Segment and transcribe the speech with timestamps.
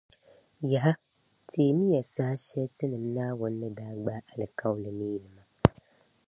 [0.71, 0.91] Yaha!
[1.49, 5.43] Teemi ya saha shεli Tinim’ Naawuni ni daa gbaai alikauli ni yinima.